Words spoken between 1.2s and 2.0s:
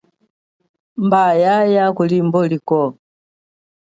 yaaya